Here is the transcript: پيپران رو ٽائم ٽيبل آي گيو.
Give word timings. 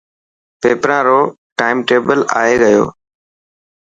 پيپران 0.61 1.01
رو 1.07 1.19
ٽائم 1.59 1.77
ٽيبل 1.87 2.19
آي 2.41 2.53
گيو. 2.63 2.85